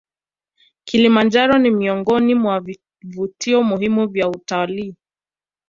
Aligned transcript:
kilimanjaro 0.83 1.57
ni 1.59 1.71
miongoni 1.71 2.35
mwa 2.35 2.59
vivutio 2.59 3.63
muhimu 3.63 4.07
vya 4.07 4.29
utalii 4.29 4.95